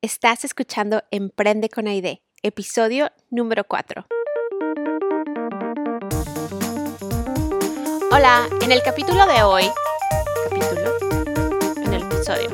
[0.00, 4.06] Estás escuchando Emprende con Aide, episodio número 4.
[8.12, 9.64] Hola, en el capítulo de hoy,
[10.44, 10.92] capítulo,
[11.82, 12.48] en el episodio.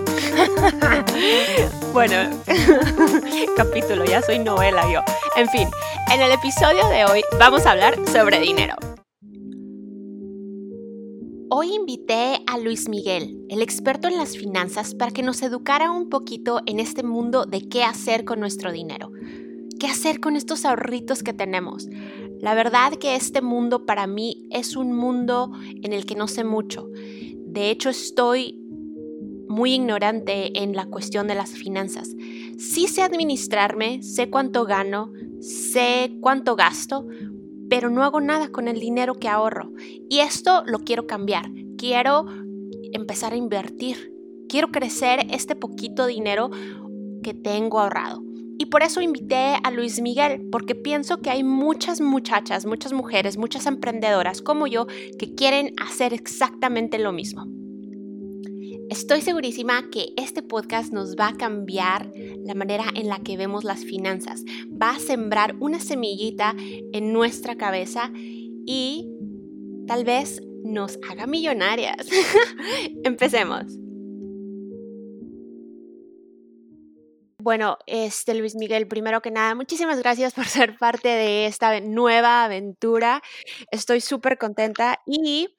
[1.92, 2.30] bueno,
[3.58, 5.02] capítulo, ya soy novela yo.
[5.36, 5.68] En fin,
[6.10, 8.74] en el episodio de hoy vamos a hablar sobre dinero.
[11.64, 16.60] Invité a Luis Miguel, el experto en las finanzas, para que nos educara un poquito
[16.66, 19.10] en este mundo de qué hacer con nuestro dinero,
[19.78, 21.88] qué hacer con estos ahorritos que tenemos.
[22.40, 25.52] La verdad que este mundo para mí es un mundo
[25.82, 26.88] en el que no sé mucho.
[27.46, 28.60] De hecho, estoy
[29.48, 32.14] muy ignorante en la cuestión de las finanzas.
[32.58, 37.06] Sí sé administrarme, sé cuánto gano, sé cuánto gasto,
[37.68, 39.72] pero no hago nada con el dinero que ahorro.
[40.08, 41.50] Y esto lo quiero cambiar.
[41.86, 42.24] Quiero
[42.94, 44.10] empezar a invertir.
[44.48, 46.50] Quiero crecer este poquito dinero
[47.22, 48.22] que tengo ahorrado.
[48.56, 53.36] Y por eso invité a Luis Miguel, porque pienso que hay muchas muchachas, muchas mujeres,
[53.36, 54.86] muchas emprendedoras como yo
[55.18, 57.44] que quieren hacer exactamente lo mismo.
[58.88, 62.10] Estoy segurísima que este podcast nos va a cambiar
[62.46, 64.42] la manera en la que vemos las finanzas.
[64.70, 66.56] Va a sembrar una semillita
[66.94, 68.10] en nuestra cabeza
[68.64, 69.06] y
[69.86, 72.06] tal vez nos haga millonarias.
[73.04, 73.64] Empecemos.
[77.38, 82.44] Bueno, este Luis Miguel, primero que nada, muchísimas gracias por ser parte de esta nueva
[82.44, 83.22] aventura.
[83.70, 85.54] Estoy súper contenta y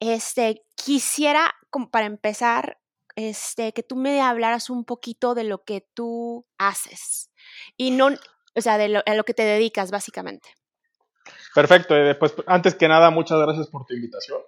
[0.00, 1.54] este quisiera
[1.90, 2.78] para empezar,
[3.14, 7.30] este, que tú me hablaras un poquito de lo que tú haces
[7.76, 8.08] y no,
[8.54, 10.48] o sea, de a lo que te dedicas básicamente.
[11.54, 14.40] Perfecto, pues antes que nada, muchas gracias por tu invitación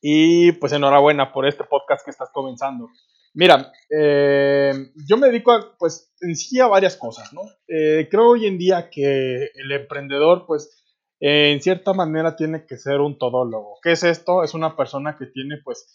[0.00, 2.88] y pues enhorabuena por este podcast que estás comenzando.
[3.34, 4.72] Mira, eh,
[5.06, 7.42] yo me dedico a, pues en sí a varias cosas, ¿no?
[7.68, 10.76] Eh, creo hoy en día que el emprendedor, pues
[11.20, 13.78] en cierta manera tiene que ser un todólogo.
[13.82, 14.42] ¿Qué es esto?
[14.42, 15.86] Es una persona que tiene pues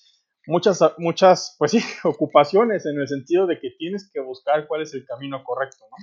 [0.45, 4.93] muchas, muchas, pues sí, ocupaciones en el sentido de que tienes que buscar cuál es
[4.93, 5.97] el camino correcto, ¿no?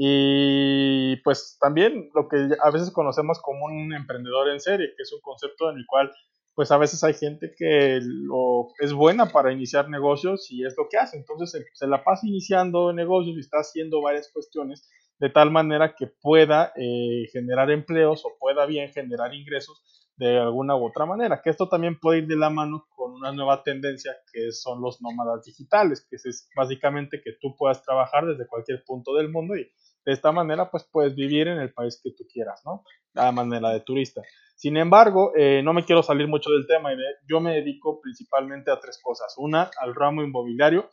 [0.00, 5.12] Y pues también lo que a veces conocemos como un emprendedor en serie, que es
[5.12, 6.12] un concepto en el cual
[6.54, 10.88] pues a veces hay gente que lo, es buena para iniciar negocios y es lo
[10.88, 11.16] que hace.
[11.16, 14.88] Entonces se, la pasa iniciando negocios y está haciendo varias cuestiones
[15.18, 19.82] de tal manera que pueda eh, generar empleos o pueda bien generar ingresos
[20.18, 23.32] de alguna u otra manera, que esto también puede ir de la mano con una
[23.32, 28.48] nueva tendencia que son los nómadas digitales, que es básicamente que tú puedas trabajar desde
[28.48, 29.70] cualquier punto del mundo y
[30.04, 32.82] de esta manera pues puedes vivir en el país que tú quieras, ¿no?
[33.14, 34.22] De manera de turista.
[34.56, 36.90] Sin embargo, eh, no me quiero salir mucho del tema,
[37.28, 39.34] yo me dedico principalmente a tres cosas.
[39.36, 40.90] Una, al ramo inmobiliario.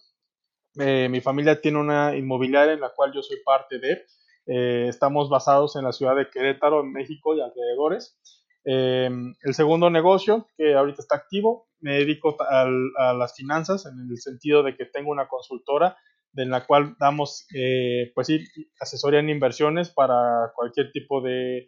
[0.77, 4.03] Eh, mi familia tiene una inmobiliaria en la cual yo soy parte de.
[4.47, 8.19] Eh, estamos basados en la ciudad de Querétaro, en México y alrededores.
[8.65, 9.09] Eh,
[9.41, 14.63] el segundo negocio, que ahorita está activo, me dedico a las finanzas en el sentido
[14.63, 15.95] de que tengo una consultora
[16.35, 18.43] en la cual damos, eh, pues sí,
[18.79, 21.67] asesoría en inversiones para cualquier tipo de,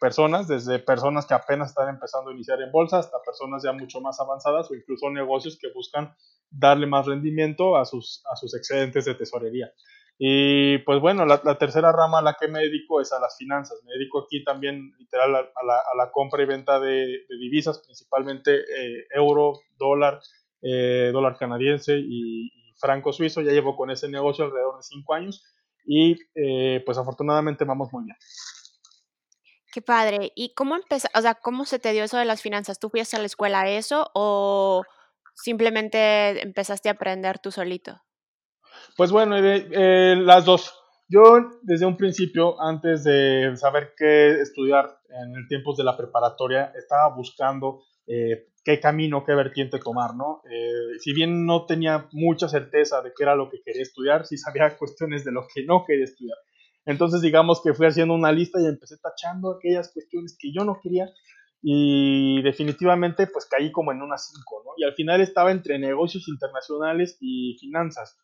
[0.00, 4.00] personas, desde personas que apenas están empezando a iniciar en bolsa hasta personas ya mucho
[4.00, 6.14] más avanzadas o incluso negocios que buscan
[6.48, 9.72] darle más rendimiento a sus, a sus excedentes de tesorería.
[10.18, 13.78] Y pues bueno, la, tercera rama a la que me dedico es a las finanzas.
[13.84, 19.60] Me dedico aquí también literal a, la, compra y venta de, divisas, principalmente eh, euro,
[19.76, 20.20] dólar,
[20.62, 23.40] eh, dólar canadiense y, franco suizo.
[23.42, 25.44] Ya llevo con ese negocio alrededor de cinco años
[25.84, 28.16] y eh, pues afortunadamente vamos muy bien.
[29.72, 30.32] Qué padre.
[30.34, 32.78] ¿Y cómo empezó, o sea, cómo se te dio eso de las finanzas?
[32.78, 34.82] ¿Tú fuiste a la escuela eso o
[35.34, 38.00] simplemente empezaste a aprender tú solito?
[38.96, 40.74] Pues bueno, eh, las dos.
[41.08, 46.72] Yo desde un principio, antes de saber qué estudiar en el tiempos de la preparatoria,
[46.76, 50.42] estaba buscando eh, qué camino, qué vertiente tomar, ¿no?
[50.50, 54.36] Eh, si bien no tenía mucha certeza de qué era lo que quería estudiar, sí
[54.36, 56.38] sabía cuestiones de lo que no quería estudiar.
[56.84, 60.80] Entonces, digamos que fui haciendo una lista y empecé tachando aquellas cuestiones que yo no
[60.82, 61.08] quería
[61.62, 64.72] y definitivamente pues caí como en unas cinco, ¿no?
[64.76, 68.16] Y al final estaba entre negocios internacionales y finanzas.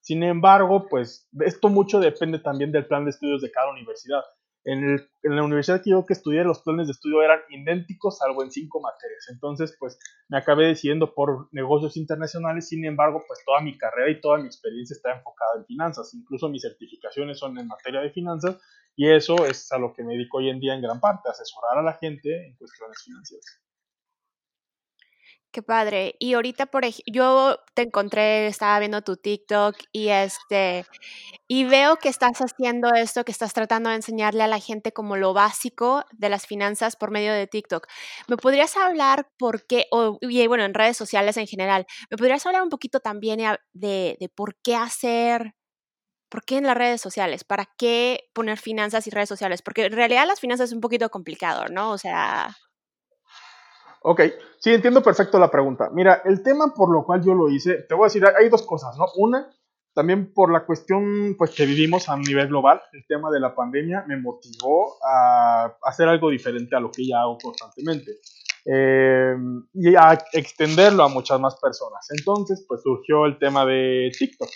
[0.00, 4.22] Sin embargo, pues esto mucho depende también del plan de estudios de cada universidad.
[4.64, 8.50] En, la universidad que yo que estudié, los planes de estudio eran idénticos, salvo en
[8.50, 9.26] cinco materias.
[9.30, 9.98] Entonces, pues
[10.28, 12.68] me acabé decidiendo por negocios internacionales.
[12.68, 16.12] Sin embargo, pues toda mi carrera y toda mi experiencia está enfocada en finanzas.
[16.14, 18.58] Incluso mis certificaciones son en materia de finanzas.
[18.96, 21.78] Y eso es a lo que me dedico hoy en día en gran parte, asesorar
[21.78, 23.62] a la gente en cuestiones financieras.
[25.52, 26.14] Qué padre.
[26.20, 30.86] Y ahorita, por ejemplo, yo te encontré, estaba viendo tu TikTok y este,
[31.48, 35.16] y veo que estás haciendo esto, que estás tratando de enseñarle a la gente como
[35.16, 37.86] lo básico de las finanzas por medio de TikTok.
[38.28, 42.46] ¿Me podrías hablar por qué, o, y bueno, en redes sociales en general, ¿me podrías
[42.46, 43.40] hablar un poquito también
[43.72, 45.54] de, de por qué hacer
[46.30, 47.44] ¿por qué en las redes sociales?
[47.44, 49.62] ¿Para qué poner finanzas y redes sociales?
[49.62, 51.92] Porque en realidad las finanzas es un poquito complicado, ¿no?
[51.92, 52.56] O sea...
[54.02, 54.22] Ok,
[54.58, 55.90] sí, entiendo perfecto la pregunta.
[55.92, 58.62] Mira, el tema por lo cual yo lo hice, te voy a decir, hay dos
[58.62, 59.06] cosas, ¿no?
[59.16, 59.50] Una,
[59.92, 64.04] también por la cuestión pues, que vivimos a nivel global, el tema de la pandemia
[64.06, 68.12] me motivó a hacer algo diferente a lo que ya hago constantemente.
[68.64, 69.34] Eh,
[69.74, 72.06] y a extenderlo a muchas más personas.
[72.16, 74.48] Entonces, pues surgió el tema de TikTok.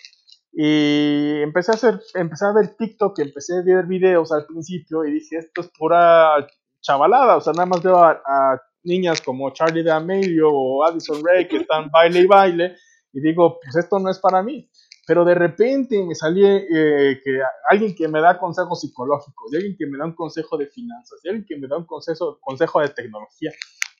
[0.53, 5.13] Y empecé a hacer, empecé a ver TikTok, empecé a ver videos al principio y
[5.13, 6.47] dije, esto es pura
[6.81, 11.59] chavalada, o sea, nada más veo a, niñas como Charlie D'Amelio o Addison Ray que
[11.59, 12.77] están baile y baile
[13.13, 14.69] y digo, pues esto no es para mí.
[15.07, 19.77] Pero de repente me salí eh, que alguien que me da consejos psicológicos, de alguien
[19.79, 22.81] que me da un consejo de finanzas, de alguien que me da un consejo, consejo
[22.81, 23.53] de tecnología.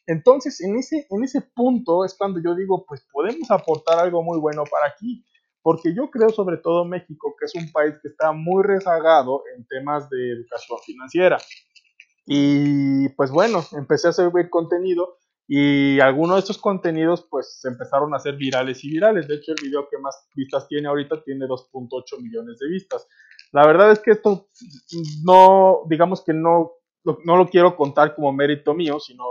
[0.07, 4.39] Entonces, en ese, en ese punto es cuando yo digo, pues podemos aportar algo muy
[4.39, 5.25] bueno para aquí
[5.65, 9.67] porque yo creo sobre todo México, que es un país que está muy rezagado en
[9.67, 11.39] temas de educación financiera.
[12.27, 18.17] Y pues bueno, empecé a hacer contenido y algunos de estos contenidos pues empezaron a
[18.17, 19.29] hacer virales y virales.
[19.29, 23.07] De hecho, el video que más vistas tiene ahorita tiene 2.8 millones de vistas.
[23.53, 24.49] La verdad es que esto
[25.23, 26.73] no, digamos que no,
[27.05, 29.25] no lo quiero contar como mérito mío, sino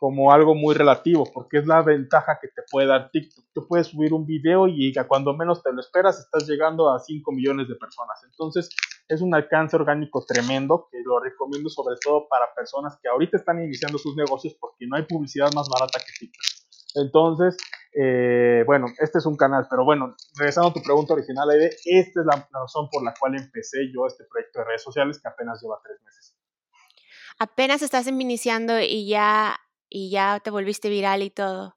[0.00, 3.44] como algo muy relativo, porque es la ventaja que te puede dar TikTok.
[3.52, 7.30] Tú puedes subir un video y cuando menos te lo esperas estás llegando a 5
[7.32, 8.18] millones de personas.
[8.24, 8.70] Entonces
[9.10, 13.62] es un alcance orgánico tremendo que lo recomiendo sobre todo para personas que ahorita están
[13.62, 16.42] iniciando sus negocios porque no hay publicidad más barata que TikTok.
[16.94, 17.56] Entonces,
[17.92, 22.20] eh, bueno, este es un canal, pero bueno, regresando a tu pregunta original, Aide, esta
[22.20, 25.60] es la, razón por la cual empecé yo este proyecto de redes sociales que apenas
[25.60, 26.36] lleva tres meses.
[27.40, 29.58] Apenas estás iniciando y ya
[29.88, 31.74] y ya te volviste viral y todo.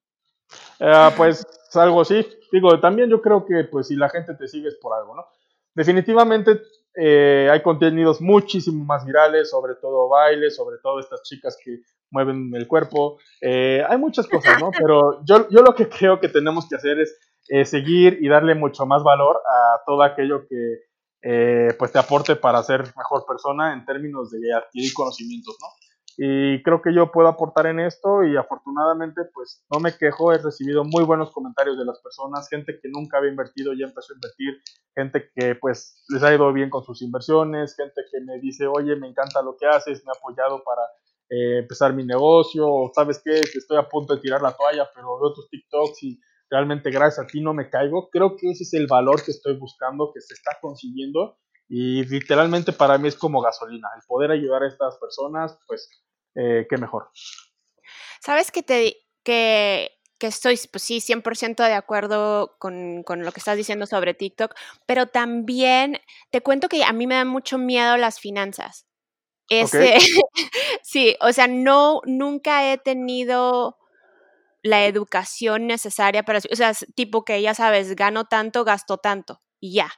[0.79, 1.43] Eh, pues
[1.73, 2.27] algo así.
[2.51, 5.25] Digo, también yo creo que pues si la gente te sigue es por algo, ¿no?
[5.73, 6.61] Definitivamente
[6.95, 11.79] eh, hay contenidos muchísimo más virales, sobre todo bailes, sobre todo estas chicas que
[12.11, 13.17] mueven el cuerpo.
[13.41, 14.71] Eh, hay muchas cosas, ¿no?
[14.77, 18.85] Pero yo, yo lo que creo que tenemos que hacer es seguir y darle mucho
[18.85, 20.79] más valor a todo aquello que
[21.77, 25.67] pues te aporte para ser mejor persona en términos de adquirir conocimientos, ¿no?
[26.17, 30.37] Y creo que yo puedo aportar en esto y afortunadamente pues no me quejo, he
[30.37, 34.17] recibido muy buenos comentarios de las personas, gente que nunca había invertido ya empezó a
[34.17, 34.61] invertir,
[34.95, 38.95] gente que pues les ha ido bien con sus inversiones, gente que me dice, oye,
[38.95, 40.81] me encanta lo que haces, me ha apoyado para
[41.29, 45.19] eh, empezar mi negocio, o sabes qué, estoy a punto de tirar la toalla, pero
[45.19, 46.19] veo tus TikToks y
[46.49, 48.09] realmente gracias a ti no me caigo.
[48.11, 51.37] Creo que ese es el valor que estoy buscando, que se está consiguiendo
[51.67, 55.89] y literalmente para mí es como gasolina, el poder ayudar a estas personas, pues
[56.35, 57.09] eh, qué mejor.
[58.21, 63.39] Sabes que te que, que estoy, pues sí, 100% de acuerdo con, con, lo que
[63.39, 64.53] estás diciendo sobre TikTok,
[64.85, 65.99] pero también
[66.31, 68.85] te cuento que a mí me da mucho miedo las finanzas.
[69.49, 69.97] Ese,
[70.83, 73.77] sí, o sea, no, nunca he tenido
[74.61, 79.73] la educación necesaria para, o sea, tipo que ya sabes, gano tanto, gasto tanto y
[79.73, 79.91] ya.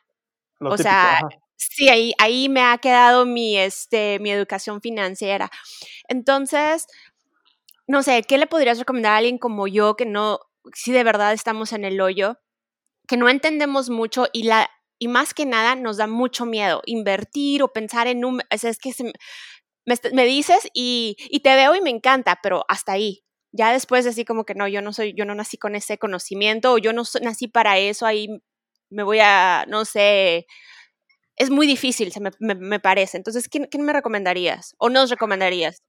[0.59, 1.19] o sea,
[1.57, 5.49] Sí, ahí, ahí me ha quedado mi, este, mi educación financiera.
[6.07, 6.87] Entonces,
[7.87, 10.39] no sé, ¿qué le podrías recomendar a alguien como yo que no,
[10.73, 12.37] si de verdad estamos en el hoyo,
[13.07, 14.69] que no entendemos mucho y la
[14.99, 18.93] y más que nada nos da mucho miedo invertir o pensar en un, es, que
[19.85, 23.23] me, dices y, y, te veo y me encanta, pero hasta ahí.
[23.51, 26.73] Ya después así como que no, yo no soy, yo no nací con ese conocimiento
[26.73, 28.27] o yo no nací para eso, ahí
[28.89, 30.47] me voy a, no sé,
[31.35, 33.17] es muy difícil, se me, me, parece.
[33.17, 35.81] Entonces, ¿quién, me recomendarías o nos recomendarías?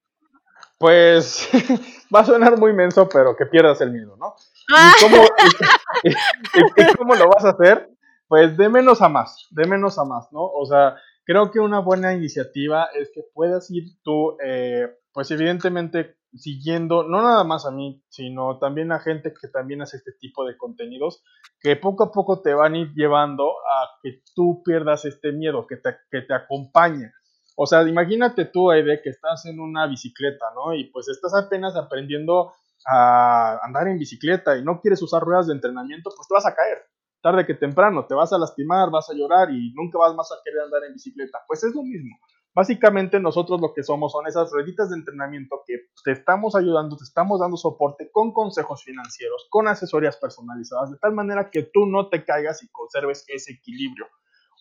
[0.78, 1.48] Pues
[2.14, 4.34] va a sonar muy menso, pero que pierdas el miedo, ¿no?
[4.74, 4.92] Ah.
[6.02, 7.88] ¿Y, cómo, lo vas a hacer?
[8.28, 10.42] Pues de menos a más, de menos a más, ¿no?
[10.42, 16.15] O sea, creo que una buena iniciativa es que puedas ir tú, eh, pues evidentemente
[16.34, 20.44] siguiendo, no nada más a mí, sino también a gente que también hace este tipo
[20.44, 21.22] de contenidos,
[21.60, 25.66] que poco a poco te van a ir llevando a que tú pierdas este miedo,
[25.66, 27.12] que te, que te acompañe.
[27.56, 30.74] O sea, imagínate tú, Aide, que estás en una bicicleta, ¿no?
[30.74, 32.52] Y pues estás apenas aprendiendo
[32.86, 36.54] a andar en bicicleta y no quieres usar ruedas de entrenamiento, pues te vas a
[36.54, 36.78] caer.
[37.22, 40.36] Tarde que temprano, te vas a lastimar, vas a llorar y nunca vas más a
[40.44, 41.40] querer andar en bicicleta.
[41.48, 42.14] Pues es lo mismo
[42.56, 47.04] Básicamente nosotros lo que somos son esas rueditas de entrenamiento que te estamos ayudando, te
[47.04, 52.08] estamos dando soporte con consejos financieros, con asesorías personalizadas, de tal manera que tú no
[52.08, 54.06] te caigas y conserves ese equilibrio.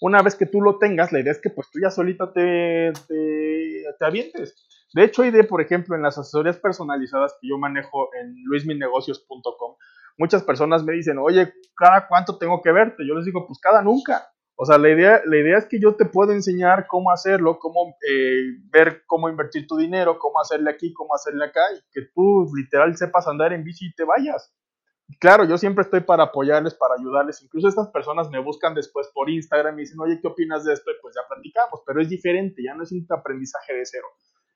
[0.01, 2.91] Una vez que tú lo tengas, la idea es que pues tú ya solita te,
[3.07, 4.67] te, te avientes.
[4.93, 9.75] De hecho, de, por ejemplo, en las asesorías personalizadas que yo manejo en luisminegocios.com,
[10.17, 13.07] muchas personas me dicen, oye, ¿cada cuánto tengo que verte?
[13.07, 14.34] Yo les digo, pues cada nunca.
[14.57, 17.97] O sea, la idea, la idea es que yo te puedo enseñar cómo hacerlo, cómo
[18.09, 22.47] eh, ver cómo invertir tu dinero, cómo hacerle aquí, cómo hacerle acá, y que tú
[22.55, 24.53] literal sepas andar en bici y te vayas.
[25.19, 27.41] Claro, yo siempre estoy para apoyarles, para ayudarles.
[27.43, 30.89] Incluso estas personas me buscan después por Instagram y dicen, oye, ¿qué opinas de esto?
[30.89, 34.07] Y pues ya platicamos, pero es diferente, ya no es un aprendizaje de cero.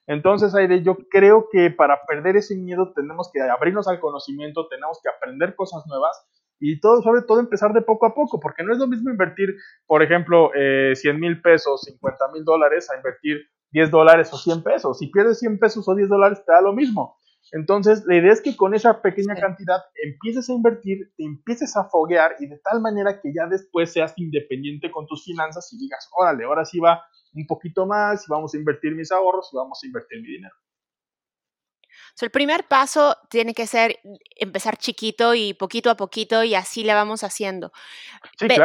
[0.07, 4.99] Entonces, Aide, yo creo que para perder ese miedo tenemos que abrirnos al conocimiento, tenemos
[5.03, 6.25] que aprender cosas nuevas
[6.59, 9.55] y todo, sobre todo empezar de poco a poco, porque no es lo mismo invertir,
[9.85, 14.63] por ejemplo, eh, 100 mil pesos, 50 mil dólares, a invertir 10 dólares o 100
[14.63, 14.97] pesos.
[14.97, 17.17] Si pierdes 100 pesos o 10 dólares, te da lo mismo.
[17.51, 21.85] Entonces, la idea es que con esa pequeña cantidad empieces a invertir, te empieces a
[21.85, 26.09] foguear y de tal manera que ya después seas independiente con tus finanzas y digas,
[26.15, 29.79] órale, ahora sí va un poquito más y vamos a invertir mis ahorros y vamos
[29.83, 30.55] a invertir mi dinero.
[32.21, 33.99] El primer paso tiene que ser
[34.35, 37.71] empezar chiquito y poquito a poquito y así le vamos haciendo.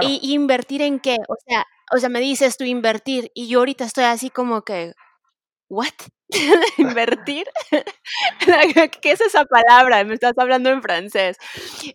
[0.03, 1.17] ¿Y invertir en qué?
[1.29, 4.95] O sea, o sea, me dices tú invertir y yo ahorita estoy así como que,
[5.69, 5.93] ¿what?
[6.79, 7.47] ¿Invertir?
[9.03, 10.03] ¿Qué es esa palabra?
[10.05, 11.37] Me estás hablando en francés.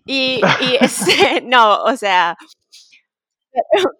[0.05, 2.37] Y, y este, no, o sea,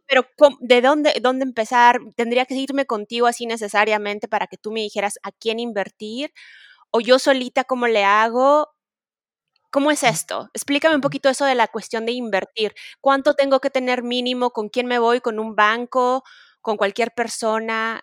[0.08, 0.26] pero,
[0.60, 2.00] ¿de dónde, dónde empezar?
[2.16, 6.32] ¿Tendría que irme contigo así necesariamente para que tú me dijeras a quién invertir?
[6.92, 8.70] ¿O yo solita cómo le hago?
[9.72, 10.50] ¿Cómo es esto?
[10.54, 12.74] Explícame un poquito eso de la cuestión de invertir.
[13.02, 14.50] ¿Cuánto tengo que tener mínimo?
[14.50, 15.22] ¿Con quién me voy?
[15.22, 16.24] ¿Con un banco?
[16.62, 18.02] ¿Con cualquier persona?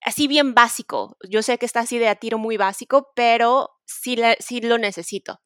[0.00, 1.16] Así bien básico.
[1.28, 5.40] Yo sé que está así de a tiro muy básico, pero sí, sí lo necesito.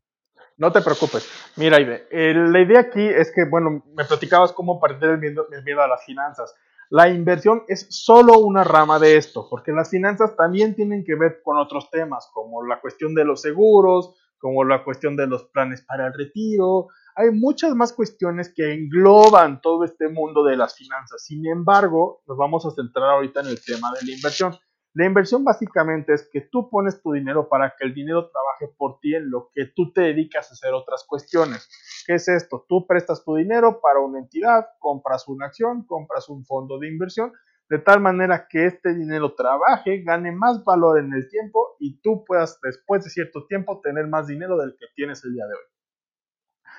[0.57, 1.29] No te preocupes.
[1.57, 5.63] Mira, Ide, la idea aquí es que, bueno, me platicabas cómo perder el miedo, el
[5.65, 6.55] miedo a las finanzas.
[6.91, 11.41] La inversión es solo una rama de esto, porque las finanzas también tienen que ver
[11.43, 15.83] con otros temas, como la cuestión de los seguros, como la cuestión de los planes
[15.83, 16.89] para el retiro.
[17.17, 21.25] Hay muchas más cuestiones que engloban todo este mundo de las finanzas.
[21.25, 24.57] Sin embargo, nos vamos a centrar ahorita en el tema de la inversión.
[24.97, 28.99] La inversión básicamente es que tú pones tu dinero para que el dinero trabaje por
[28.99, 31.69] ti en lo que tú te dedicas a hacer otras cuestiones.
[32.07, 32.65] ¿Qué es esto?
[32.67, 37.31] Tú prestas tu dinero para una entidad, compras una acción, compras un fondo de inversión,
[37.69, 42.25] de tal manera que este dinero trabaje, gane más valor en el tiempo y tú
[42.25, 46.73] puedas después de cierto tiempo tener más dinero del que tienes el día de hoy.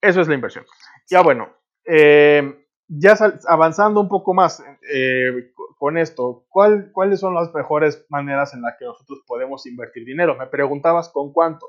[0.00, 0.64] Eso es la inversión.
[1.10, 1.52] Ya bueno,
[1.84, 3.16] eh, ya
[3.48, 4.62] avanzando un poco más
[4.92, 10.36] eh, con esto, ¿cuáles son las mejores maneras en las que nosotros podemos invertir dinero?
[10.36, 11.66] Me preguntabas con cuánto.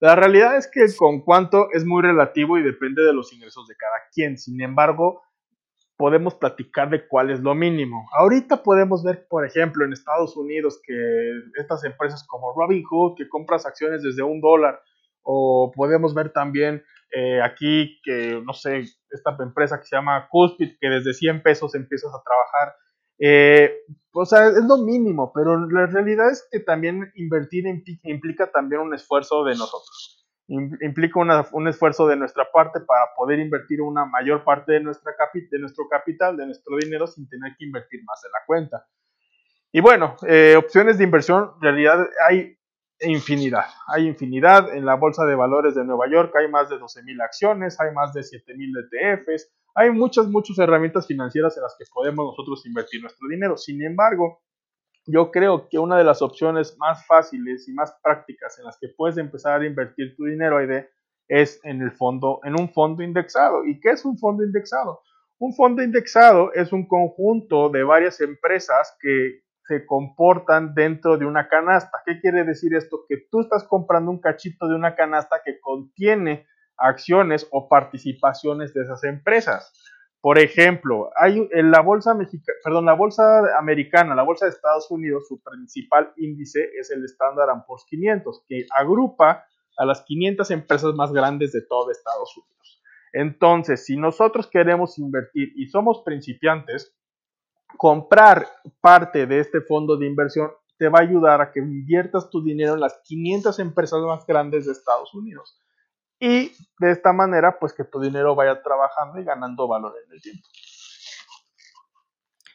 [0.00, 3.76] La realidad es que con cuánto es muy relativo y depende de los ingresos de
[3.76, 4.36] cada quien.
[4.36, 5.22] Sin embargo,
[5.96, 8.08] podemos platicar de cuál es lo mínimo.
[8.18, 10.94] Ahorita podemos ver, por ejemplo, en Estados Unidos que
[11.54, 14.80] estas empresas como Robinhood, que compras acciones desde un dólar,
[15.22, 16.82] o podemos ver también
[17.14, 21.74] eh, aquí que, no sé, esta empresa que se llama Cuspid, que desde 100 pesos
[21.74, 22.74] empiezas a trabajar.
[23.18, 23.70] Eh,
[24.12, 27.64] o sea, es lo mínimo, pero la realidad es que también invertir
[28.02, 30.26] implica también un esfuerzo de nosotros.
[30.48, 31.20] Implica
[31.52, 36.46] un esfuerzo de nuestra parte para poder invertir una mayor parte de, nuestro capital, de
[36.46, 38.86] nuestro dinero, sin tener que invertir más en la cuenta.
[39.72, 42.58] Y bueno, eh, opciones de inversión, en realidad hay
[43.00, 43.64] infinidad.
[43.86, 44.74] Hay infinidad.
[44.74, 48.12] En la Bolsa de Valores de Nueva York hay más de 12.000 acciones, hay más
[48.12, 53.28] de 7.000 ETFs, hay muchas, muchas herramientas financieras en las que podemos nosotros invertir nuestro
[53.28, 53.56] dinero.
[53.56, 54.42] Sin embargo,
[55.06, 58.88] yo creo que una de las opciones más fáciles y más prácticas en las que
[58.88, 60.90] puedes empezar a invertir tu dinero, Aide,
[61.28, 63.64] es en el fondo, en un fondo indexado.
[63.64, 65.00] ¿Y qué es un fondo indexado?
[65.38, 71.48] Un fondo indexado es un conjunto de varias empresas que se comportan dentro de una
[71.48, 71.98] canasta.
[72.04, 73.04] ¿Qué quiere decir esto?
[73.08, 78.82] Que tú estás comprando un cachito de una canasta que contiene acciones o participaciones de
[78.82, 79.72] esas empresas.
[80.20, 84.88] Por ejemplo, hay en la bolsa mexicana, perdón, la bolsa americana, la bolsa de Estados
[84.90, 89.44] Unidos, su principal índice es el Standard Poor's 500, que agrupa
[89.76, 92.82] a las 500 empresas más grandes de todo Estados Unidos.
[93.12, 96.94] Entonces, si nosotros queremos invertir y somos principiantes,
[97.76, 98.46] comprar
[98.80, 102.74] parte de este fondo de inversión te va a ayudar a que inviertas tu dinero
[102.74, 105.60] en las 500 empresas más grandes de Estados Unidos.
[106.24, 110.22] Y de esta manera, pues que tu dinero vaya trabajando y ganando valor en el
[110.22, 110.46] tiempo.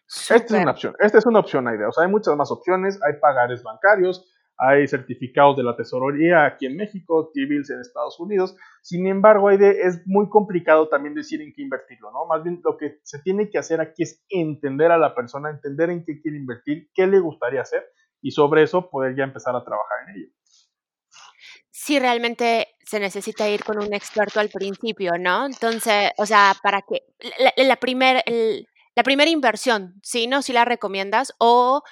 [0.08, 1.90] Esta es una opción, esta es una opción, idea.
[1.90, 4.26] O sea, hay muchas más opciones, hay pagares bancarios,
[4.58, 8.56] hay certificados de la tesorería aquí en México, T-bills en Estados Unidos.
[8.84, 12.26] Sin embargo, es muy complicado también decir en qué invertirlo, ¿no?
[12.26, 15.90] Más bien lo que se tiene que hacer aquí es entender a la persona, entender
[15.90, 17.84] en qué quiere invertir, qué le gustaría hacer
[18.22, 20.28] y sobre eso poder ya empezar a trabajar en ello.
[21.70, 25.46] Sí, realmente se necesita ir con un experto al principio, ¿no?
[25.46, 27.04] Entonces, o sea, para que
[27.38, 30.26] la, la, primera inversión, ¿sí?
[30.28, 30.42] ¿No?
[30.42, 31.84] Si la recomiendas o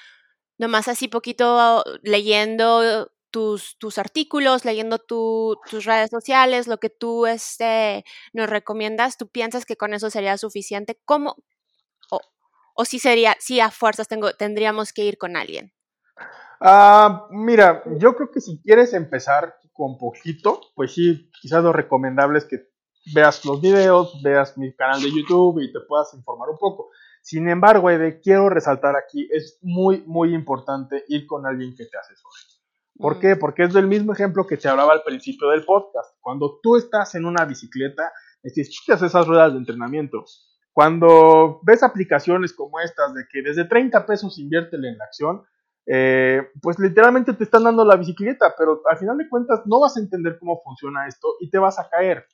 [0.58, 8.06] nomás así poquito leyendo tus, tus artículos, leyendo tus redes sociales, lo que tú este,
[8.32, 10.98] nos recomiendas, ¿tú piensas que con eso sería suficiente?
[11.04, 11.36] ¿Cómo?
[12.10, 12.22] O,
[12.74, 15.74] o si sería, si a fuerzas tengo, tendríamos que ir con alguien.
[16.62, 22.40] Ah, mira, yo creo que si quieres empezar con poquito, pues sí, quizás lo recomendable
[22.40, 22.70] es que
[23.14, 26.90] veas los videos, veas mi canal de YouTube y te puedas informar un poco.
[27.22, 31.98] Sin embargo, Ede, quiero resaltar aquí, es muy, muy importante ir con alguien que te
[31.98, 32.36] asesore.
[32.98, 33.36] ¿Por qué?
[33.36, 33.40] Mm.
[33.40, 36.16] Porque es del mismo ejemplo que te hablaba al principio del podcast.
[36.22, 38.12] Cuando tú estás en una bicicleta,
[38.44, 40.24] necesitas esas ruedas de entrenamiento.
[40.72, 45.44] Cuando ves aplicaciones como estas de que desde 30 pesos inviértele en la acción,
[45.86, 49.98] eh, pues literalmente te están dando la bicicleta, pero al final de cuentas no vas
[49.98, 52.26] a entender cómo funciona esto y te vas a caer.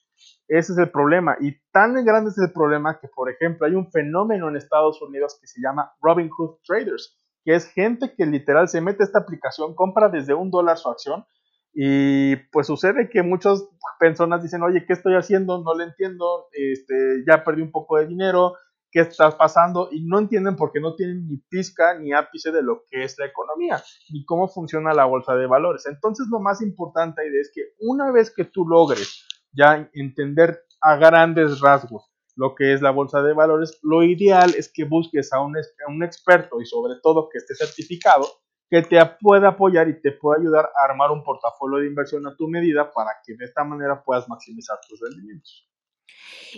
[0.47, 1.35] Ese es el problema.
[1.39, 5.37] Y tan grande es el problema que, por ejemplo, hay un fenómeno en Estados Unidos
[5.39, 9.73] que se llama Robinhood Traders, que es gente que literal se mete a esta aplicación,
[9.75, 11.25] compra desde un dólar su acción
[11.73, 13.63] y pues sucede que muchas
[13.99, 15.63] personas dicen, oye, ¿qué estoy haciendo?
[15.63, 18.55] No le entiendo, este, ya perdí un poco de dinero,
[18.91, 19.89] ¿qué está pasando?
[19.91, 23.25] Y no entienden porque no tienen ni pizca ni ápice de lo que es la
[23.25, 23.81] economía,
[24.11, 25.85] ni cómo funciona la bolsa de valores.
[25.85, 31.59] Entonces lo más importante es que una vez que tú logres ya entender a grandes
[31.59, 35.53] rasgos lo que es la bolsa de valores, lo ideal es que busques a un,
[35.87, 38.25] un experto y sobre todo que esté certificado
[38.71, 42.35] que te pueda apoyar y te pueda ayudar a armar un portafolio de inversión a
[42.37, 45.69] tu medida para que de esta manera puedas maximizar tus rendimientos.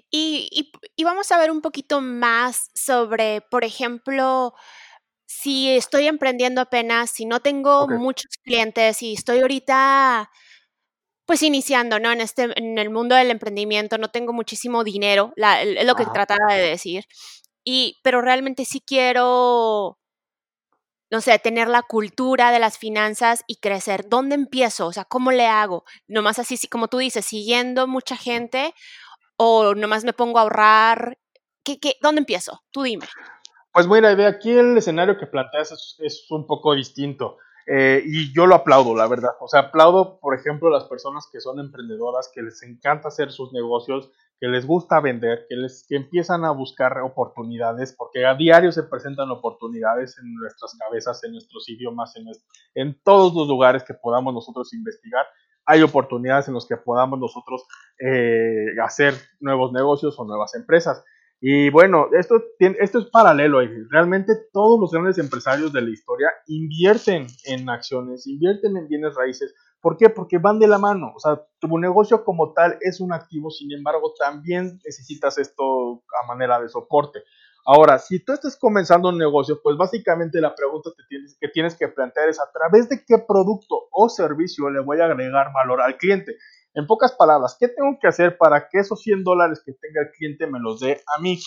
[0.10, 4.53] Y, y, vamos a ver un poquito más sobre, por ejemplo,
[5.25, 10.29] si estoy emprendiendo apenas, si no tengo muchos clientes y estoy ahorita
[11.25, 12.11] pues iniciando, ¿no?
[12.11, 16.53] En este, en el mundo del emprendimiento, no tengo muchísimo dinero, es lo que trataba
[16.53, 17.05] de decir.
[17.63, 20.00] Y, pero realmente sí quiero,
[21.09, 24.09] no sé, tener la cultura de las finanzas y crecer.
[24.09, 24.87] ¿Dónde empiezo?
[24.87, 25.85] O sea, ¿cómo le hago?
[26.07, 28.74] Nomás así, como tú dices, siguiendo mucha gente
[29.37, 31.17] o nomás me pongo a ahorrar.
[31.63, 32.61] ¿Qué, qué, ¿Dónde empiezo?
[32.72, 33.05] Tú dime.
[33.74, 37.37] Pues mira, aquí el escenario que planteas es, un poco distinto.
[37.65, 39.31] Eh, y yo lo aplaudo, la verdad.
[39.39, 43.51] O sea, aplaudo, por ejemplo, las personas que son emprendedoras, que les encanta hacer sus
[43.51, 48.72] negocios, que les gusta vender, que, les, que empiezan a buscar oportunidades, porque a diario
[48.72, 52.25] se presentan oportunidades en nuestras cabezas, en nuestros idiomas, en,
[52.75, 55.25] en todos los lugares que podamos nosotros investigar.
[55.65, 57.65] Hay oportunidades en los que podamos nosotros
[57.99, 61.03] eh, hacer nuevos negocios o nuevas empresas.
[61.45, 63.59] Y bueno, esto, esto es paralelo.
[63.89, 69.53] Realmente todos los grandes empresarios de la historia invierten en acciones, invierten en bienes raíces.
[69.81, 70.09] ¿Por qué?
[70.09, 71.11] Porque van de la mano.
[71.13, 76.25] O sea, tu negocio como tal es un activo, sin embargo, también necesitas esto a
[76.27, 77.23] manera de soporte.
[77.65, 80.89] Ahora, si tú estás comenzando un negocio, pues básicamente la pregunta
[81.39, 85.05] que tienes que plantear es a través de qué producto o servicio le voy a
[85.05, 86.35] agregar valor al cliente.
[86.73, 90.11] En pocas palabras, ¿qué tengo que hacer para que esos 100 dólares que tenga el
[90.11, 91.39] cliente me los dé a mí?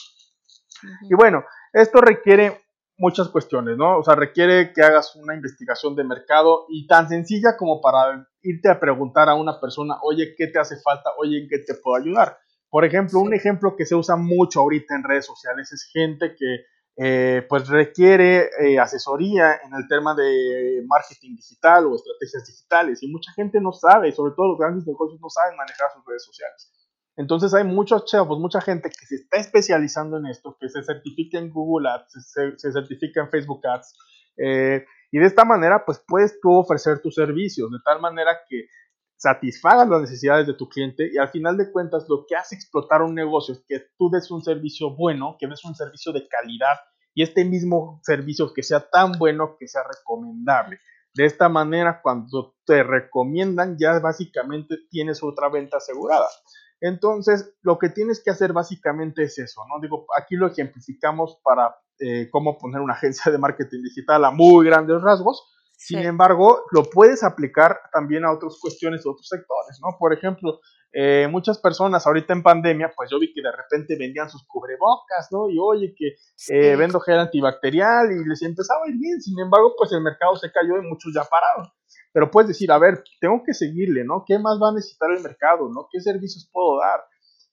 [1.09, 2.63] Y bueno, esto requiere
[2.99, 3.99] muchas cuestiones, ¿no?
[3.99, 8.71] O sea, requiere que hagas una investigación de mercado y tan sencilla como para irte
[8.71, 11.11] a preguntar a una persona, oye, ¿qué te hace falta?
[11.19, 12.39] Oye, ¿en qué te puedo ayudar?
[12.77, 16.67] Por ejemplo, un ejemplo que se usa mucho ahorita en redes sociales es gente que
[16.99, 23.11] eh, pues requiere eh, asesoría en el tema de marketing digital o estrategias digitales y
[23.11, 26.71] mucha gente no sabe, sobre todo los grandes negocios no saben manejar sus redes sociales.
[27.17, 31.39] Entonces hay muchos chavos, mucha gente que se está especializando en esto, que se certifica
[31.39, 33.97] en Google Ads, se, certifica en Facebook Ads,
[34.37, 38.67] eh, y de esta manera pues puedes tú ofrecer tus servicios, de tal manera que
[39.17, 43.03] satisfagas las necesidades de tu cliente y al final de cuentas lo que hace explotar
[43.03, 46.77] un negocio es que tú des un servicio bueno, que des un servicio de calidad
[47.15, 50.79] y este mismo servicio que sea tan bueno que sea recomendable.
[51.15, 56.27] De esta manera, cuando te recomiendan, ya básicamente tienes otra venta asegurada.
[56.79, 59.81] Entonces, lo que tienes que hacer básicamente es eso, ¿no?
[59.81, 64.67] Digo, aquí lo ejemplificamos para eh, cómo poner una agencia de marketing digital a muy
[64.67, 65.43] grandes rasgos,
[65.77, 69.97] Sin embargo, lo puedes aplicar también a otras cuestiones de otros sectores, ¿no?
[69.99, 70.61] Por ejemplo,
[70.93, 75.29] eh, muchas personas ahorita en pandemia, pues yo vi que de repente vendían sus cubrebocas,
[75.31, 75.51] ¿no?
[75.51, 76.17] Y oye, que
[76.49, 79.21] eh, vendo gel antibacterial y les empezaba a ir bien.
[79.21, 81.71] Sin embargo, pues el mercado se cayó y muchos ya pararon.
[82.13, 84.25] Pero puedes decir, a ver, tengo que seguirle, ¿no?
[84.27, 85.87] ¿Qué más va a necesitar el mercado, ¿no?
[85.93, 87.05] ¿Qué servicios puedo dar?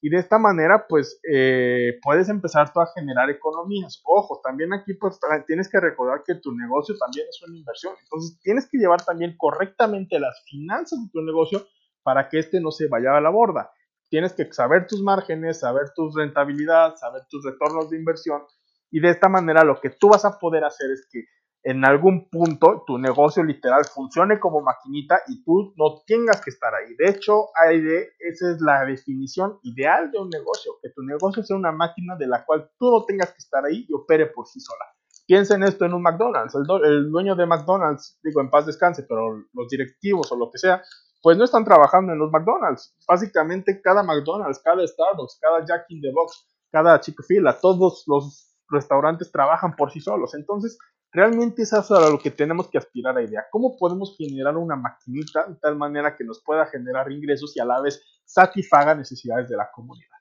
[0.06, 4.02] Y de esta manera, pues, eh, puedes empezar tú a generar economías.
[4.04, 7.94] Ojo, también aquí, pues, tienes que recordar que tu negocio también es una inversión.
[8.04, 11.66] Entonces, tienes que llevar también correctamente las finanzas de tu negocio
[12.04, 13.72] para que este no se vaya a la borda.
[14.10, 18.42] Tienes que saber tus márgenes, saber tus rentabilidad, saber tus retornos de inversión.
[18.92, 21.24] Y de esta manera, lo que tú vas a poder hacer es que
[21.64, 26.74] en algún punto tu negocio literal funcione como maquinita y tú no tengas que estar
[26.76, 26.94] ahí.
[26.96, 27.48] De hecho,
[28.20, 32.28] esa es la definición ideal de un negocio, que tu negocio sea una máquina de
[32.28, 34.86] la cual tú no tengas que estar ahí y opere por sí sola.
[35.26, 36.54] Piensa en esto en un McDonald's.
[36.54, 40.58] El, el dueño de McDonald's, digo en paz descanse, pero los directivos o lo que
[40.58, 40.84] sea,
[41.22, 42.94] pues no están trabajando en los McDonald's.
[43.08, 49.32] Básicamente cada McDonald's, cada Starbucks, cada Jack in the Box, cada Chick-fil-A, todos los restaurantes
[49.32, 50.34] trabajan por sí solos.
[50.34, 50.78] Entonces,
[51.14, 53.46] Realmente es eso a lo que tenemos que aspirar a idea.
[53.52, 57.66] ¿Cómo podemos generar una maquinita de tal manera que nos pueda generar ingresos y a
[57.66, 60.18] la vez satisfaga necesidades de la comunidad?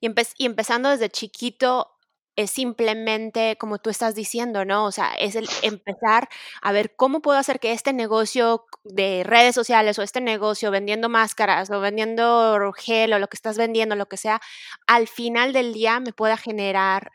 [0.00, 1.98] Y, y empezando desde chiquito,
[2.36, 4.84] es simplemente como tú estás diciendo, ¿no?
[4.84, 6.28] O sea, es el empezar
[6.62, 11.08] a ver cómo puedo hacer que este negocio de redes sociales o este negocio vendiendo
[11.08, 14.40] máscaras o vendiendo gel o lo que estás vendiendo, lo que sea,
[14.86, 17.10] al final del día me pueda generar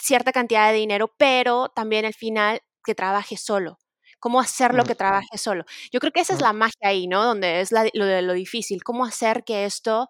[0.00, 3.78] cierta cantidad de dinero, pero también al final que trabaje solo.
[4.20, 5.64] ¿Cómo hacerlo que trabaje solo?
[5.92, 7.24] Yo creo que esa es la magia ahí, ¿no?
[7.24, 8.82] Donde es lo de lo difícil.
[8.82, 10.08] ¿Cómo hacer que esto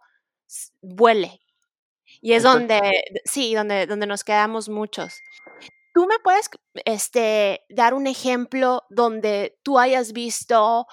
[0.82, 1.40] vuele?
[2.20, 2.80] Y es donde,
[3.24, 5.20] sí, donde, donde nos quedamos muchos.
[5.92, 6.48] ¿Tú me puedes
[6.84, 10.86] este, dar un ejemplo donde tú hayas visto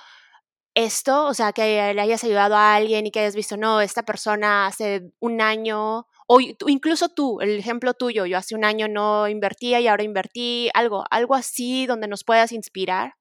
[0.75, 1.25] esto?
[1.25, 4.67] O sea, que le hayas ayudado a alguien y que hayas visto, no, esta persona
[4.67, 9.81] hace un año o incluso tú, el ejemplo tuyo, yo hace un año no invertía
[9.81, 13.15] y ahora invertí, algo, algo así donde nos puedas inspirar.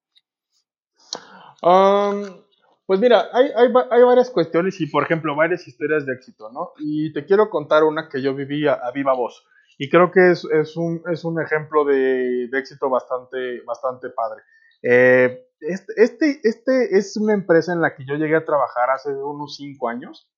[2.86, 6.70] pues mira, hay, hay, varias cuestiones y, por ejemplo, varias historias de éxito, ¿no?
[6.78, 9.44] Y te quiero contar una que yo viví a, viva voz.
[9.76, 14.42] Y creo que es, es, un, es un, ejemplo de, de, éxito bastante, bastante padre.
[14.84, 19.12] Eh, este, este, este, es una empresa en la que yo llegué a trabajar hace
[19.12, 20.30] unos cinco años,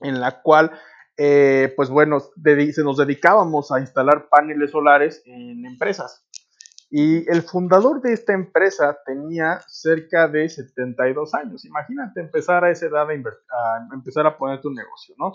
[0.00, 0.72] en la cual
[1.22, 6.24] eh, pues bueno, se nos dedicábamos a instalar paneles solares en empresas.
[6.88, 11.66] Y el fundador de esta empresa tenía cerca de 72 años.
[11.66, 13.12] Imagínate empezar a esa edad a,
[13.92, 15.32] empezar a poner tu negocio, ¿no?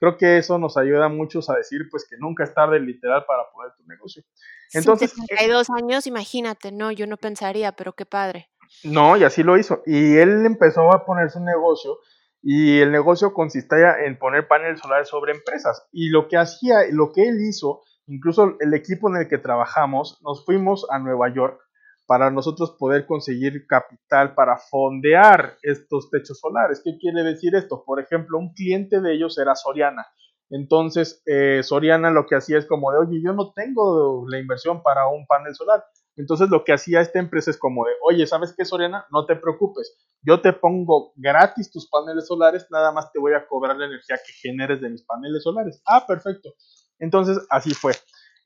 [0.00, 3.24] Creo que eso nos ayuda a muchos a decir, pues, que nunca es tarde literal
[3.24, 4.24] para poner tu negocio.
[4.72, 8.50] Entonces, 72 años, imagínate, no, yo no pensaría, pero qué padre.
[8.82, 9.84] No, y así lo hizo.
[9.86, 11.98] Y él empezó a poner su negocio
[12.42, 15.86] y el negocio consistía en poner paneles solares sobre empresas.
[15.92, 20.20] Y lo que hacía, lo que él hizo, incluso el equipo en el que trabajamos,
[20.22, 21.60] nos fuimos a Nueva York
[22.06, 26.80] para nosotros poder conseguir capital para fondear estos techos solares.
[26.82, 27.84] ¿Qué quiere decir esto?
[27.84, 30.06] Por ejemplo, un cliente de ellos era Soriana.
[30.48, 34.82] Entonces, eh, Soriana lo que hacía es como de, oye, yo no tengo la inversión
[34.82, 35.84] para un panel solar.
[36.18, 39.06] Entonces lo que hacía esta empresa es como de, oye, ¿sabes qué, Soriana?
[39.10, 43.46] No te preocupes, yo te pongo gratis tus paneles solares, nada más te voy a
[43.46, 45.80] cobrar la energía que generes de mis paneles solares.
[45.86, 46.54] Ah, perfecto.
[46.98, 47.92] Entonces así fue.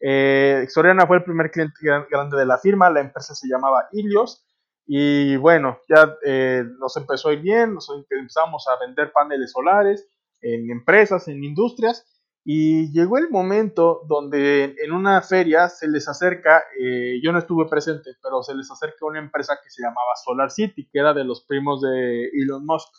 [0.00, 4.44] Eh, Soriana fue el primer cliente grande de la firma, la empresa se llamaba Ilios
[4.86, 10.06] y bueno, ya eh, nos empezó a ir bien, nos empezamos a vender paneles solares
[10.42, 12.04] en empresas, en industrias
[12.44, 17.68] y llegó el momento donde en una feria se les acerca, eh, yo no estuve
[17.68, 21.24] presente, pero se les acerca una empresa que se llamaba Solar City, que era de
[21.24, 22.92] los primos de Elon Musk.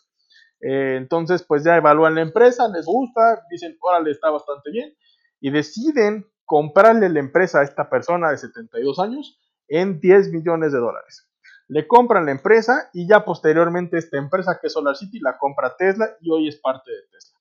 [0.62, 4.96] Eh, entonces, pues ya evalúan la empresa, les gusta, dicen, órale, está bastante bien,
[5.42, 10.80] y deciden comprarle la empresa a esta persona de 72 años en 10 millones de
[10.80, 11.28] dólares.
[11.68, 15.76] Le compran la empresa y ya posteriormente esta empresa que es Solar City la compra
[15.76, 17.33] Tesla y hoy es parte de Tesla.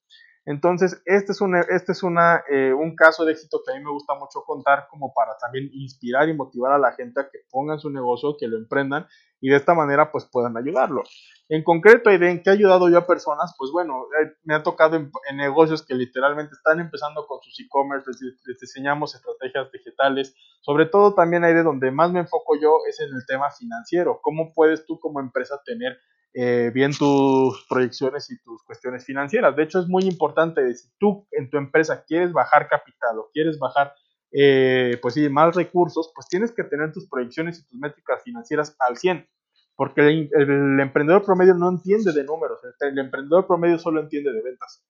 [0.44, 3.85] Entonces, este es, una, este es una, eh, un caso de éxito que a mí
[3.85, 7.38] me gusta mucho contar como para también inspirar y motivar a la gente a que
[7.50, 9.07] pongan su negocio, que lo emprendan
[9.40, 11.02] y de esta manera pues puedan ayudarlo.
[11.48, 13.55] En concreto, ¿en qué ha ayudado yo a personas?
[13.59, 18.11] Pues bueno, eh, me ha tocado en, negocios que literalmente están empezando con sus e-commerce,
[18.11, 23.00] les, diseñamos estrategias digitales, sobre todo también hay de donde más me enfoco yo es
[23.00, 25.98] en el tema financiero, cómo puedes tú como empresa tener
[26.35, 29.55] eh, bien tus proyecciones y tus cuestiones financieras.
[29.55, 33.59] De hecho, es muy importante, si tú en tu empresa quieres bajar capital o quieres
[33.59, 33.92] bajar
[34.33, 38.75] eh, pues sí, más recursos, pues tienes que tener tus proyecciones y tus métricas financieras
[38.81, 39.29] al 100.
[39.77, 44.85] Porque el, emprendedor promedio no entiende de números, el, emprendedor promedio solo entiende de ventas.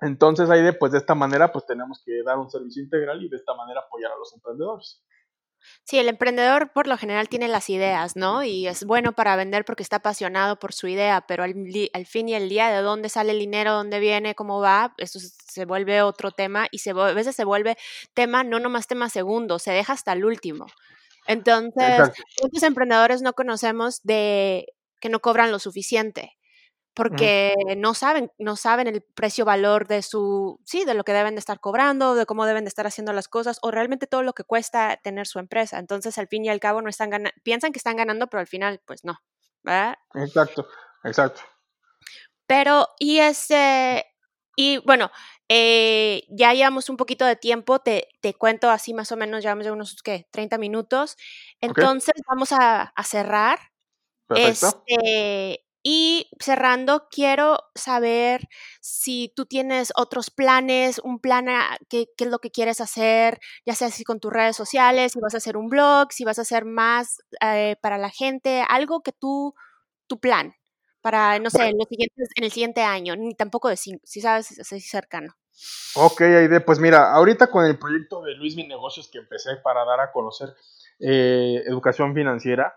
[0.00, 3.28] Entonces, ahí de, pues de esta manera, pues tenemos que dar un servicio integral y
[3.28, 5.02] de esta manera apoyar a los emprendedores.
[5.84, 8.42] Sí, el emprendedor por lo general tiene las ideas, ¿no?
[8.42, 11.54] Y es bueno para vender porque está apasionado por su idea, pero al,
[12.06, 13.72] fin y al día, ¿de dónde sale el dinero?
[13.72, 14.34] ¿Dónde viene?
[14.34, 14.94] ¿Cómo va?
[14.98, 17.76] Eso se vuelve otro tema y se, a veces se vuelve
[18.14, 20.66] tema, no nomás tema segundo, se deja hasta el último.
[21.26, 22.10] Entonces,
[22.42, 24.66] muchos emprendedores no conocemos de
[25.00, 26.36] que no cobran lo suficiente
[26.94, 31.34] porque no saben, no saben el precio valor de su, sí, de lo que deben
[31.34, 34.32] de estar cobrando, de cómo deben de estar haciendo las cosas, o realmente todo lo
[34.32, 35.78] que cuesta tener su empresa.
[35.78, 38.46] Entonces, al fin y al cabo, no están ganando, piensan que están ganando, pero al
[38.46, 39.20] final, pues no.
[39.64, 39.96] ¿verdad?
[40.14, 40.68] Exacto,
[41.02, 41.40] exacto.
[42.46, 44.04] Pero, y ese,
[44.54, 45.10] y bueno,
[45.48, 49.64] eh, ya llevamos un poquito de tiempo, te, te, cuento así más o menos, llevamos
[49.64, 50.28] ya unos, ¿qué?
[50.30, 51.16] 30 minutos.
[51.60, 53.58] Entonces, vamos a, a cerrar.
[54.26, 54.84] Perfecto.
[54.86, 58.48] Este, y cerrando, quiero saber
[58.80, 61.44] si tú tienes otros planes, un plan,
[61.90, 65.20] qué, qué, es lo que quieres hacer, ya sea si con tus redes sociales, si
[65.20, 69.02] vas a hacer un blog, si vas a hacer más eh, para la gente, algo
[69.02, 69.54] que tú,
[70.06, 70.54] tu plan,
[71.02, 74.22] para, no sé, en, los siguientes, en el siguiente año, ni tampoco de cinco, si
[74.22, 75.34] sabes, es cercano.
[75.96, 79.84] Ok, Aide, pues mira, ahorita con el proyecto de Luis Mi Negocios que empecé para
[79.84, 80.48] dar a conocer
[80.98, 82.74] eh, educación financiera,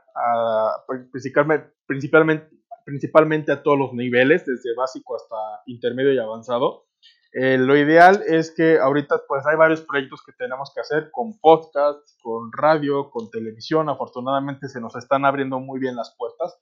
[1.09, 2.57] principalmente, principalmente
[2.87, 6.85] principalmente a todos los niveles, desde básico hasta intermedio y avanzado.
[7.33, 11.37] Eh, lo ideal es que ahorita pues hay varios proyectos que tenemos que hacer con
[11.37, 13.89] podcast, con radio, con televisión.
[13.89, 16.57] Afortunadamente se nos están abriendo muy bien las puertas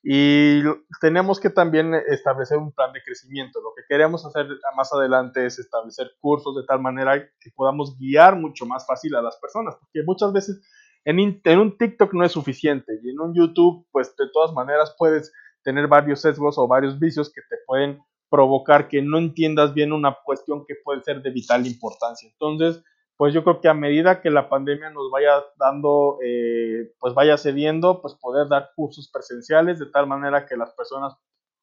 [0.00, 0.62] y
[1.00, 3.60] tenemos que también establecer un plan de crecimiento.
[3.60, 8.36] Lo que queremos hacer más adelante es establecer cursos de tal manera que podamos guiar
[8.36, 10.62] mucho más fácil a las personas, porque muchas veces
[11.04, 14.94] en, en un TikTok no es suficiente y en un YouTube pues de todas maneras
[14.96, 15.32] puedes
[15.64, 18.00] tener varios sesgos o varios vicios que te pueden
[18.30, 22.28] provocar que no entiendas bien una cuestión que puede ser de vital importancia.
[22.30, 22.82] Entonces,
[23.16, 27.36] pues yo creo que a medida que la pandemia nos vaya dando, eh, pues vaya
[27.36, 31.14] cediendo, pues poder dar cursos presenciales de tal manera que las personas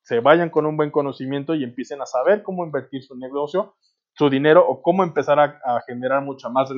[0.03, 3.75] se vayan con un buen conocimiento y empiecen a saber cómo invertir su negocio,
[4.13, 6.69] su dinero o cómo empezar a, a generar mucha más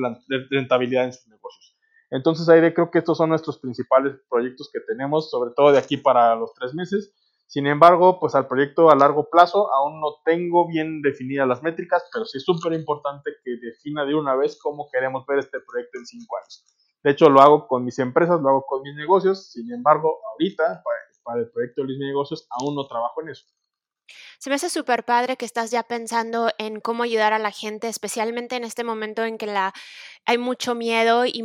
[0.50, 1.73] rentabilidad en sus negocios.
[2.10, 6.34] Entonces, creo que estos son nuestros principales proyectos que tenemos, sobre todo de aquí para
[6.36, 7.12] los tres meses.
[7.46, 12.04] Sin embargo, pues al proyecto a largo plazo aún no tengo bien definidas las métricas,
[12.12, 15.98] pero sí es súper importante que defina de una vez cómo queremos ver este proyecto
[15.98, 16.64] en cinco años.
[17.04, 19.50] De hecho, lo hago con mis empresas, lo hago con mis negocios.
[19.52, 20.82] Sin embargo, ahorita,
[21.22, 23.44] para, el proyecto de mis negocios, aún no trabajo en eso.
[24.38, 27.88] Se me hace súper padre que estás ya pensando en cómo ayudar a la gente,
[27.88, 29.72] especialmente en este momento en que la,
[30.26, 31.42] hay mucho miedo y,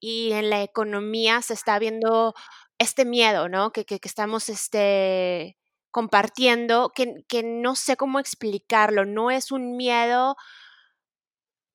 [0.00, 2.34] y, en la economía se está viendo
[2.78, 3.72] este miedo, ¿no?
[3.72, 5.56] Que, que, estamos este,
[5.90, 10.36] compartiendo, que, que no sé cómo explicarlo, no es un miedo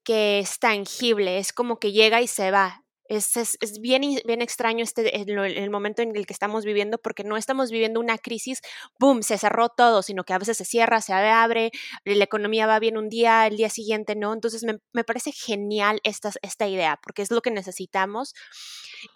[0.04, 2.84] que es tangible, es como que llega y se va.
[3.12, 7.26] Es, es, bien, bien extraño este, el, el, momento en el que estamos viviendo porque
[7.26, 8.62] no estamos viviendo una crisis,
[9.00, 11.72] boom, se cerró todo, sino que a veces se cierra, se abre,
[12.06, 14.32] la economía va bien un día, el día siguiente no.
[14.32, 18.34] Entonces me, me parece genial esta, esta idea porque es lo que necesitamos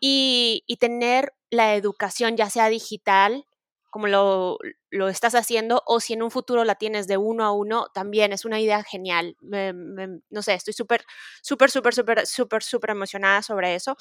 [0.02, 3.46] y, y tener la educación, ya sea digital,
[3.96, 4.58] como lo,
[4.90, 8.34] lo, estás haciendo, o si en un futuro la tienes de uno a uno, también
[8.34, 9.38] es una idea genial.
[9.40, 11.06] no sé, estoy súper,
[11.42, 13.96] súper, súper, súper, súper, súper emocionada sobre eso.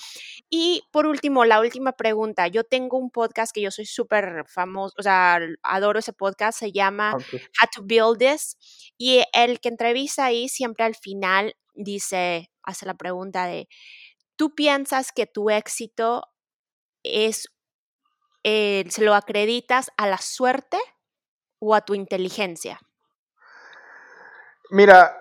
[0.51, 2.49] Y por último, la última pregunta.
[2.49, 6.73] Yo tengo un podcast que yo soy súper famoso, o sea, adoro ese podcast, se
[6.73, 8.57] llama How to Build This.
[8.99, 13.69] Y el que entrevista ahí siempre al final dice, hace la pregunta de,
[14.35, 16.25] ¿tú piensas que tu éxito
[17.05, 17.54] es
[18.45, 20.79] eh, se lo acreditas a la suerte
[21.59, 22.79] o a tu inteligencia?
[24.71, 25.17] Mira,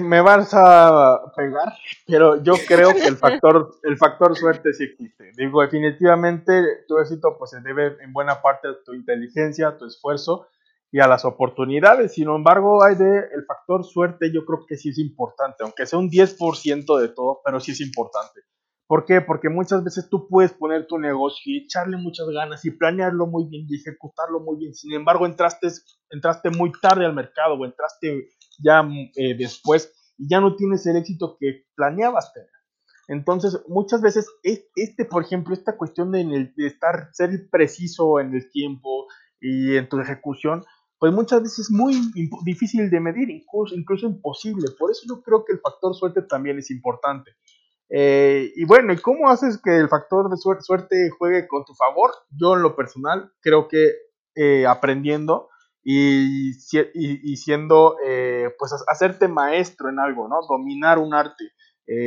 [0.00, 1.72] me vas a pegar,
[2.06, 5.32] pero yo creo que el factor, el factor suerte sí existe.
[5.36, 9.86] Digo, definitivamente tu éxito pues se debe en buena parte a tu inteligencia, a tu
[9.86, 10.48] esfuerzo
[10.90, 12.14] y a las oportunidades.
[12.14, 15.98] Sin embargo, hay de, el factor suerte yo creo que sí es importante, aunque sea
[15.98, 18.40] un 10% de todo, pero sí es importante.
[18.88, 19.20] ¿Por qué?
[19.20, 23.46] Porque muchas veces tú puedes poner tu negocio y echarle muchas ganas y planearlo muy
[23.46, 24.74] bien y ejecutarlo muy bien.
[24.74, 25.68] Sin embargo, entraste,
[26.08, 30.96] entraste muy tarde al mercado o entraste ya eh, después y ya no tienes el
[30.96, 32.48] éxito que planeabas tener.
[33.08, 39.06] Entonces, muchas veces, este, por ejemplo, esta cuestión de, estar, ser preciso en el tiempo
[39.38, 40.64] y en tu ejecución,
[40.98, 41.94] pues muchas veces es muy
[42.44, 44.68] difícil de medir, incluso, incluso imposible.
[44.78, 47.32] Por eso yo creo que el factor suerte también es importante.
[47.90, 52.10] Eh, y bueno, ¿y cómo haces que el factor de suerte, juegue con tu favor?
[52.30, 53.92] Yo en lo personal creo que
[54.34, 55.48] eh, aprendiendo
[55.82, 60.40] y, y, siendo, eh, pues hacerte maestro en algo, ¿no?
[60.46, 61.52] Dominar un arte,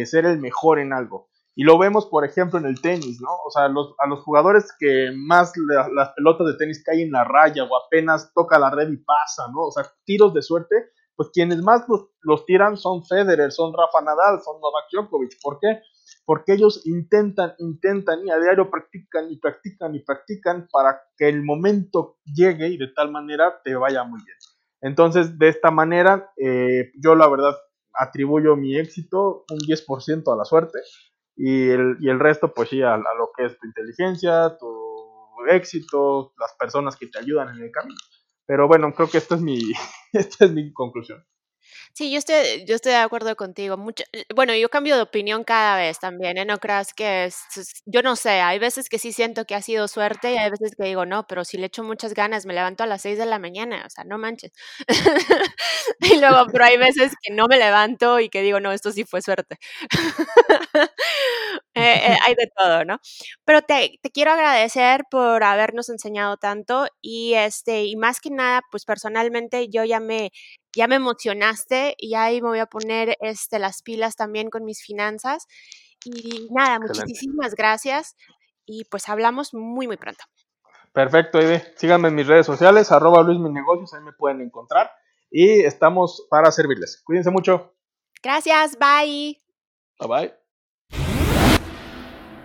[0.06, 1.32] ser el mejor en algo.
[1.56, 3.30] Y lo vemos, por ejemplo, en el tenis, ¿no?
[3.46, 7.24] O sea, los, a los jugadores que más las pelotas de tenis caen en la
[7.26, 9.66] raya o apenas toca la red y pasa, ¿no?
[9.66, 10.76] O sea, tiros de suerte,
[11.16, 15.42] pues quienes más los, los tiran son Federer, son Rafa Nadal, son Novak Djokovic.
[15.42, 15.82] ¿Por qué?
[16.26, 21.44] Porque ellos intentan, intentan y a diario practican y practican y practican para que el
[21.44, 24.38] momento llegue y de tal manera te vaya muy bien.
[24.82, 27.56] Entonces, de esta manera, eh, yo la verdad
[27.94, 30.80] atribuyo mi éxito un 10% a la suerte
[31.36, 34.68] y el, y el resto, pues sí, a, lo que es tu inteligencia, tu
[35.50, 38.00] éxito, las personas que te ayudan en el camino.
[38.46, 39.60] Pero bueno, creo que esta es mi,
[40.14, 41.24] esta es mi conclusión.
[41.94, 43.78] Sí, yo estoy, yo estoy de acuerdo contigo.
[43.78, 46.46] Mucho, eh, bueno, yo cambio de opinión cada vez también, ¿eh?
[46.46, 47.38] No creas que es,
[47.86, 50.76] yo no sé, hay veces que sí siento que ha sido suerte y hay veces
[50.76, 53.26] que digo, no, pero si le echo muchas ganas, me levanto a las 6 de
[53.26, 54.52] la mañana, o sea, no manches.
[56.02, 59.04] y luego, pero hay veces que no me levanto y que digo, no, esto sí
[59.06, 59.58] fue suerte.
[61.74, 63.00] Eh, hay de todo, ¿no?
[63.46, 68.62] Pero te, te, quiero agradecer por habernos enseñado tanto y este, y más que nada,
[68.72, 70.32] pues personalmente yo ya me
[70.74, 74.82] ya me emocionaste y ahí me voy a poner este, las pilas también con mis
[74.82, 75.48] finanzas.
[76.04, 78.16] Y nada, muchísimas gracias
[78.66, 80.24] y pues hablamos muy, muy pronto.
[80.94, 81.62] Perfecto, Ivy.
[81.76, 84.92] Síganme en mis redes sociales, arroba Luis Negocios, ahí me pueden encontrar
[85.30, 87.02] y estamos para servirles.
[87.04, 87.76] Cuídense mucho.
[88.22, 89.38] Gracias, bye.
[90.00, 90.41] Bye bye.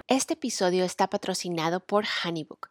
[0.09, 2.71] Este episodio está patrocinado por Honeybook.